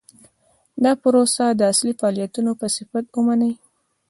[0.83, 3.53] دا پروسه د اصلي فعالیتونو په صفت ومني.